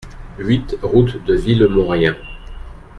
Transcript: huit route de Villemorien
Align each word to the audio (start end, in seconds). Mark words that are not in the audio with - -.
huit 0.39 0.77
route 0.81 1.23
de 1.25 1.35
Villemorien 1.35 2.15